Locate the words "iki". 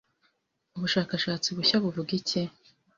2.19-2.41